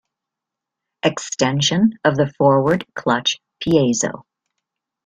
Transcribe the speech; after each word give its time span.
Extension 1.03 1.93
of 2.03 2.15
the 2.15 2.33
forward 2.39 2.83
clutch 2.95 3.35
piezo. 3.61 4.23